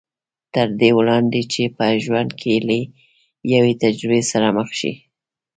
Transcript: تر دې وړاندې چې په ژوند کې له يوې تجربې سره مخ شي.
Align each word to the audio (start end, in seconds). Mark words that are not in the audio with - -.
تر 0.53 0.67
دې 0.79 0.89
وړاندې 0.97 1.41
چې 1.53 1.63
په 1.77 1.85
ژوند 2.03 2.31
کې 2.39 2.53
له 2.67 2.77
يوې 3.53 3.73
تجربې 3.83 4.21
سره 4.31 4.47
مخ 4.57 4.69
شي. 4.79 4.93